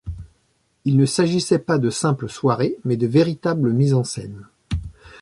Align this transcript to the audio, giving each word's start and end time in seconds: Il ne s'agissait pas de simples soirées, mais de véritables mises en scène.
Il 0.83 0.97
ne 0.97 1.05
s'agissait 1.05 1.59
pas 1.59 1.77
de 1.77 1.91
simples 1.91 2.27
soirées, 2.27 2.75
mais 2.85 2.97
de 2.97 3.05
véritables 3.05 3.71
mises 3.71 3.93
en 3.93 4.03
scène. 4.03 4.47